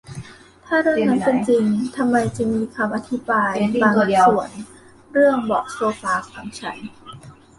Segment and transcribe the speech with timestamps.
[0.65, 1.65] ถ้าเรื่องนั้นเป็นจริง
[1.97, 3.53] ทำไมจึงมีคำอธิบาย
[3.83, 4.49] บางส่วน
[5.13, 6.77] เรื่องเบาะโซฟาของฉัน